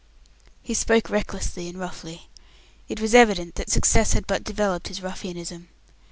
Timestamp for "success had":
3.69-4.25